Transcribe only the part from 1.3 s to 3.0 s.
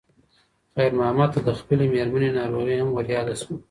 ته د خپلې مېرمنې ناروغي هم